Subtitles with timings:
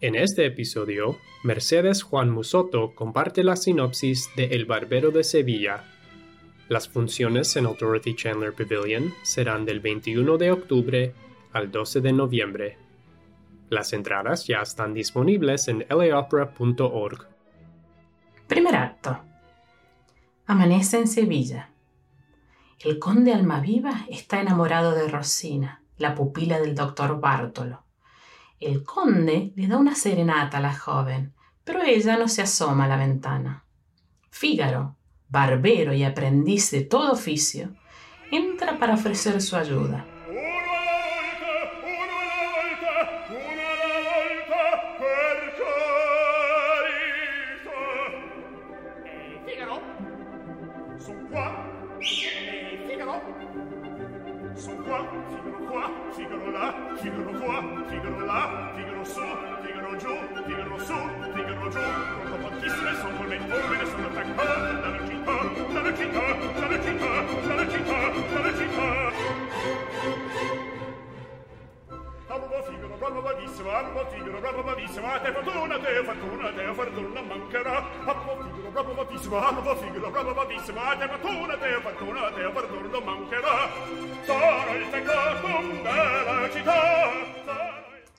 [0.00, 5.82] En este episodio, Mercedes Juan Musoto comparte la sinopsis de El Barbero de Sevilla.
[6.68, 11.14] Las funciones en el Dorothy Chandler Pavilion serán del 21 de octubre
[11.52, 12.78] al 12 de noviembre.
[13.70, 17.26] Las entradas ya están disponibles en laopera.org.
[18.46, 19.18] Primer acto.
[20.46, 21.70] Amanece en Sevilla.
[22.78, 27.87] El conde Almaviva está enamorado de Rosina, la pupila del doctor Bártolo.
[28.60, 31.32] El conde le da una serenata a la joven,
[31.64, 33.64] pero ella no se asoma a la ventana.
[34.30, 34.96] Fígaro,
[35.28, 37.70] barbero y aprendiz de todo oficio,
[38.30, 40.04] entra para ofrecer su ayuda.
[56.12, 59.20] Figaro là, Figaro qua, Figaro là, Figaro su,
[59.62, 60.14] Figaro giù,
[60.46, 60.94] Figaro su,
[61.34, 61.80] Figaro giù.
[62.28, 64.47] Con tantissime son col mentore, sono attaccato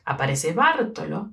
[0.06, 1.32] Aparece Bártolo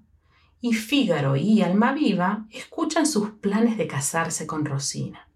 [0.61, 5.29] y Fígaro y Almaviva escuchan sus planes de casarse con Rosina.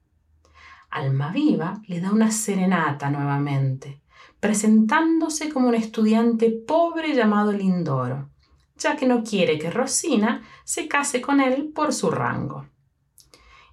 [0.91, 4.01] Almaviva le da una serenata nuevamente,
[4.41, 8.29] presentándose como un estudiante pobre llamado Lindoro,
[8.77, 12.67] ya que no quiere que Rosina se case con él por su rango.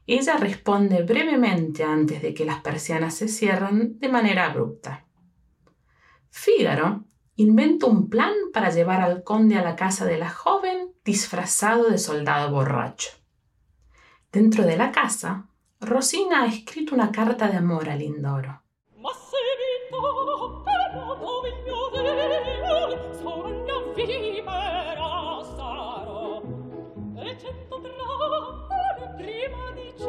[0.07, 5.05] Ella responde brevemente antes de que las persianas se cierren de manera abrupta.
[6.29, 7.03] Fígaro
[7.35, 11.97] inventa un plan para llevar al conde a la casa de la joven disfrazado de
[11.97, 13.09] soldado borracho.
[14.31, 15.49] Dentro de la casa,
[15.81, 18.63] Rosina ha escrito una carta de amor a Lindoro.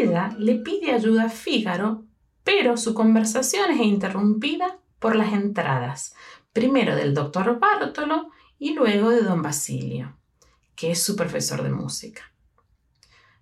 [0.00, 2.04] Le pide ayuda a Fígaro,
[2.42, 6.14] pero su conversación es interrumpida por las entradas,
[6.54, 10.16] primero del doctor Bártolo y luego de don Basilio,
[10.74, 12.22] que es su profesor de música.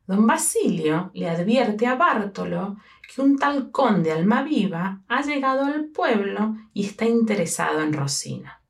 [0.08, 2.76] Don Basilio le advierte a Bártolo
[3.14, 8.62] que un tal conde Almaviva ha llegado al pueblo y está interesado en Rosina.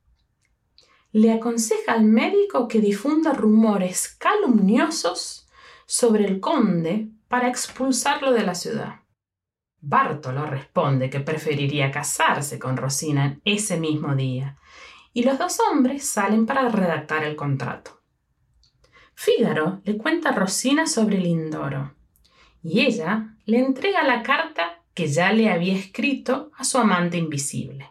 [1.12, 5.48] Le aconseja al médico que difunda rumores calumniosos
[5.88, 9.00] sobre el conde para expulsarlo de la ciudad.
[9.81, 14.59] Bártolo responde que preferiría casarse con Rosina ese mismo día,
[15.15, 18.03] y los dos hombres salen para redactar el contrato.
[19.15, 21.94] Fígaro le cuenta a Rosina sobre Lindoro,
[22.62, 27.91] y ella le entrega la carta que ya le había escrito a su amante invisible.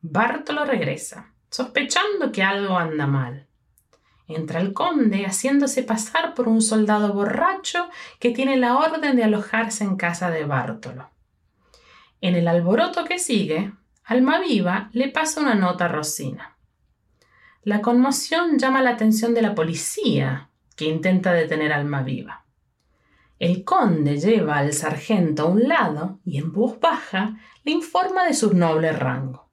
[0.00, 3.46] Bártolo regresa, sospechando que algo anda mal.
[4.26, 7.88] Entra el conde haciéndose pasar por un soldado borracho
[8.18, 11.10] que tiene la orden de alojarse en casa de Bártolo.
[12.22, 13.72] En el alboroto que sigue,
[14.04, 16.56] Almaviva le pasa una nota a Rosina.
[17.62, 22.44] La conmoción llama la atención de la policía, que intenta detener a Almaviva.
[23.38, 28.32] El conde lleva al sargento a un lado y en voz baja le informa de
[28.32, 29.50] su noble rango.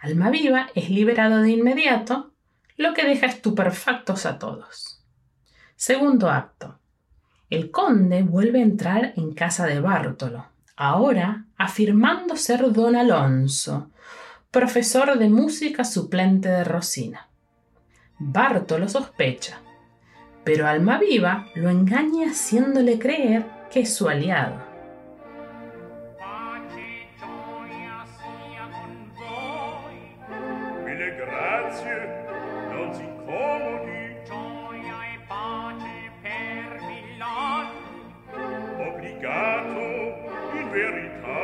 [0.00, 2.33] Almaviva es liberado de inmediato
[2.76, 5.02] lo que deja estupefactos a todos.
[5.76, 6.78] Segundo acto.
[7.50, 13.90] El conde vuelve a entrar en casa de Bártolo, ahora afirmando ser don Alonso,
[14.50, 17.28] profesor de música suplente de Rosina.
[18.18, 19.60] Bártolo sospecha,
[20.42, 24.74] pero Almaviva lo engaña haciéndole creer que es su aliado.
[32.86, 34.16] così comodi.
[34.24, 37.82] Gioia e pace per Milano
[38.78, 39.80] obbligato
[40.58, 41.42] in verità.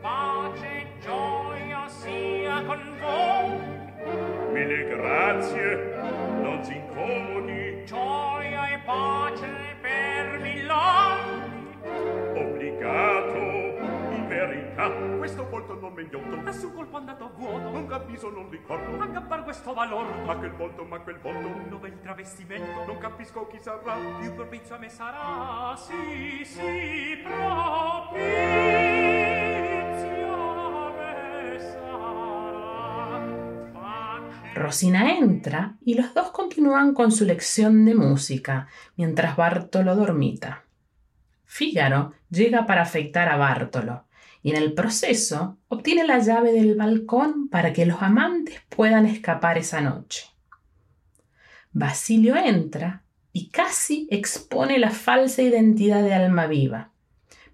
[0.00, 4.52] Pace gioia sia con voi.
[4.52, 6.03] Mille grazie
[15.64, 16.36] volto non m'inghiotto.
[16.36, 17.70] Ma su colpo andato a vuoto.
[17.70, 19.02] Non capisco, non ricordo.
[19.02, 20.06] A campar questo valor.
[20.24, 21.46] Ma quel volto, ma quel volto.
[21.46, 22.84] Un bel travestimento.
[22.86, 23.96] Non capisco chi sarà.
[24.20, 25.74] Più propizio a me sarà.
[25.76, 28.22] Sì, sì, propizio
[30.34, 33.20] a me sarà.
[33.72, 40.62] Facce- Rosina entra y los dos continúan con su lección de música mientras Bartolo dormita.
[41.46, 44.04] Fígaro llega para afectar a Bartolo
[44.44, 49.56] y en el proceso obtiene la llave del balcón para que los amantes puedan escapar
[49.56, 50.26] esa noche.
[51.72, 56.92] Basilio entra y casi expone la falsa identidad de Almaviva,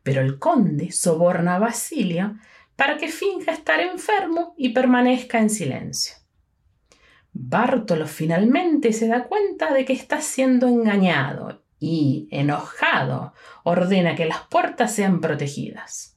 [0.02, 2.36] pero el conde soborna a Basilio
[2.74, 6.16] para que finja estar enfermo y permanezca en silencio.
[7.32, 13.32] Bartolo finalmente se da cuenta de que está siendo engañado y, enojado,
[13.62, 16.09] ordena que las puertas sean protegidas.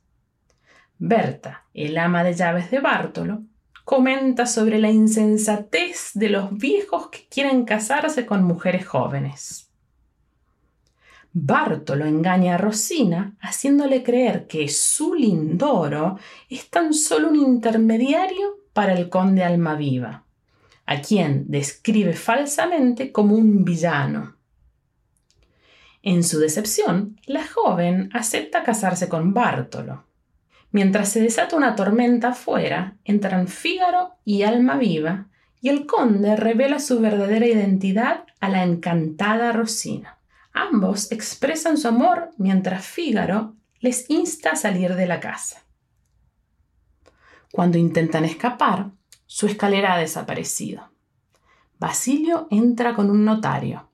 [0.97, 3.43] Berta, el ama de llaves de Bartolo,
[3.83, 9.69] comenta sobre la insensatez de los viejos que quieren casarse con mujeres jóvenes.
[11.33, 18.93] Bartolo engaña a Rosina haciéndole creer que su Lindoro es tan solo un intermediario para
[18.93, 20.25] el conde Almaviva,
[20.85, 24.35] a quien describe falsamente como un villano.
[26.03, 30.03] En su decepción, la joven acepta casarse con Bartolo.
[30.73, 35.27] Mientras se desata una tormenta afuera, entran Fígaro y Almaviva
[35.61, 40.17] y el conde revela su verdadera identidad a la encantada Rosina.
[40.51, 45.61] Ambos expresan su amor mientras Fígaro les insta a salir de la casa.
[47.51, 48.89] Cuando intentan escapar,
[49.27, 50.89] su escalera ha desaparecido.
[51.77, 53.91] Basilio entra con un notario.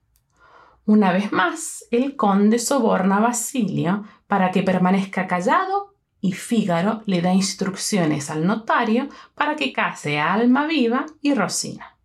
[0.85, 5.88] Una vez más, el conde soborna a Basilio para que permanezca callado
[6.21, 11.98] y Fígaro le da instrucciones al notario para que case a Almaviva y Rosina.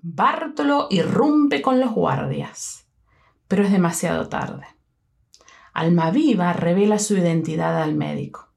[0.00, 2.86] Bártolo irrumpe con los guardias,
[3.46, 4.66] pero es demasiado tarde.
[5.72, 8.52] Almaviva revela su identidad al médico.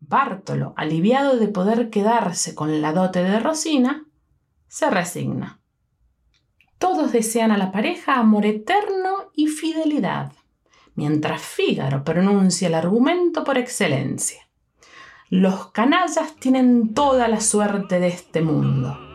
[0.00, 4.06] Bártolo, aliviado de poder quedarse con la dote de Rosina,
[4.66, 5.60] se resigna.
[6.78, 10.32] Todos desean a la pareja amor eterno y fidelidad,
[10.96, 14.42] mientras Fígaro pronuncia el argumento por excelencia.
[15.28, 19.05] Los canallas tienen toda la suerte de este mundo.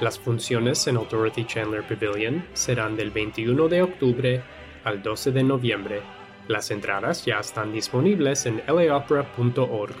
[0.00, 4.42] Las funciones en Dorothy Chandler Pavilion serán del 21 de octubre
[4.82, 6.00] al 12 de noviembre.
[6.48, 9.94] Las entradas ya están disponibles en laopera.org.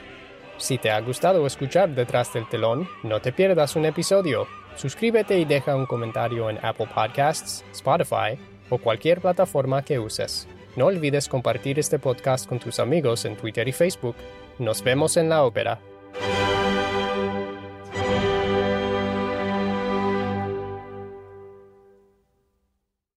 [0.56, 4.46] Si te ha gustado escuchar Detrás del Telón, no te pierdas un episodio.
[4.74, 8.38] Suscríbete y deja un comentario en Apple Podcasts, Spotify
[8.70, 10.48] o cualquier plataforma que uses.
[10.76, 14.16] No olvides compartir este podcast con tus amigos en Twitter y Facebook.
[14.58, 15.78] Nos vemos en la ópera.